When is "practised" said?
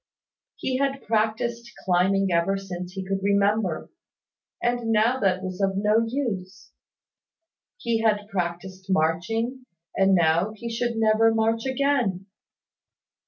1.05-1.73, 8.27-8.87